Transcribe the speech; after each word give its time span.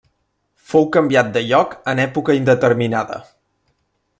Fou 0.71 0.87
canviat 0.95 1.29
de 1.35 1.43
lloc 1.51 1.75
en 1.93 2.01
època 2.07 2.37
indeterminada. 2.39 3.21